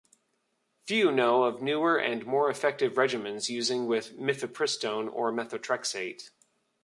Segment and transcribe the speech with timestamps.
[0.87, 6.31] Few know of newer and more effective regimens using with mifepristone or methotrexate.